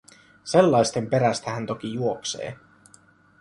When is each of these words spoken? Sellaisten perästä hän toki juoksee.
Sellaisten 0.43 1.09
perästä 1.09 1.51
hän 1.51 1.65
toki 1.65 1.93
juoksee. 1.93 2.57